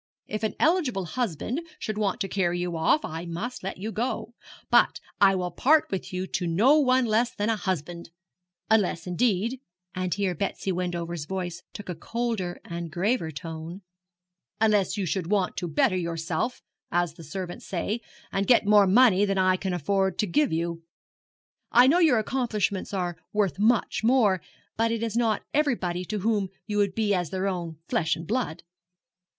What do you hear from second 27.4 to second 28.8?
own flesh and blood.'